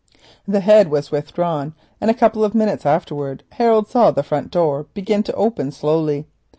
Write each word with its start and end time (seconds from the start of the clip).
The 0.47 0.61
head 0.61 0.89
was 0.89 1.11
withdrawn 1.11 1.75
and 2.01 2.09
a 2.09 2.15
couple 2.15 2.43
of 2.43 2.55
minutes 2.55 2.87
afterwards 2.87 3.43
Harold 3.51 3.87
saw 3.87 4.09
the 4.09 4.23
front 4.23 4.49
door 4.49 4.87
begin 4.95 5.21
to 5.21 5.33
open 5.33 5.71
slowly. 5.71 6.25